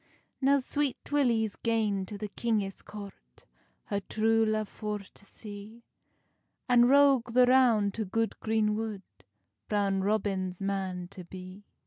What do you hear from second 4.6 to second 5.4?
for to